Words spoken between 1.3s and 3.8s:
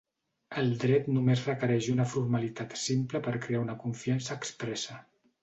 requereix una formalitat simple per crear una